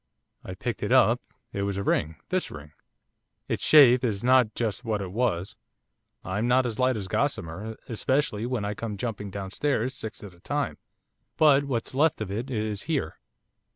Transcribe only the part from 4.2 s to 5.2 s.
not just what it